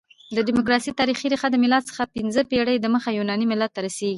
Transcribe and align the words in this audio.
د 0.37 0.37
ډیموکراسۍ 0.47 0.91
تاریخي 0.99 1.27
ریښه 1.31 1.47
د 1.51 1.55
مېلاد 1.63 1.83
څخه 1.89 2.11
پنځه 2.15 2.41
پېړۍ 2.49 2.77
دمخه 2.79 3.09
يوناني 3.19 3.45
ملت 3.51 3.71
ته 3.73 3.79
رسیږي. 3.85 4.09